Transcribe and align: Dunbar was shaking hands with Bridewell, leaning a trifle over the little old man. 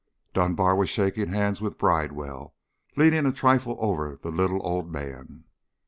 Dunbar 0.33 0.75
was 0.75 0.89
shaking 0.89 1.27
hands 1.27 1.61
with 1.61 1.77
Bridewell, 1.77 2.55
leaning 2.95 3.27
a 3.27 3.31
trifle 3.31 3.77
over 3.77 4.15
the 4.15 4.31
little 4.31 4.59
old 4.65 4.91
man. 4.91 5.43